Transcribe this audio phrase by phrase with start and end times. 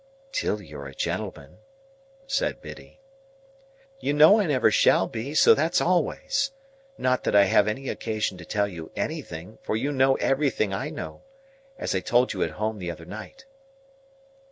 [0.31, 1.59] "Till you're a gentleman,"
[2.25, 2.99] said Biddy.
[3.99, 6.49] "You know I never shall be, so that's always.
[6.97, 10.89] Not that I have any occasion to tell you anything, for you know everything I
[10.89, 13.45] know,—as I told you at home the other night."